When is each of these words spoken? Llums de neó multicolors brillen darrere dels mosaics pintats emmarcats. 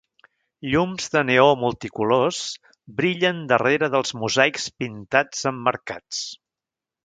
Llums 0.69 1.03
de 1.15 1.21
neó 1.29 1.43
multicolors 1.63 2.39
brillen 3.01 3.45
darrere 3.53 3.93
dels 3.97 4.17
mosaics 4.25 4.69
pintats 4.83 5.49
emmarcats. 5.55 6.27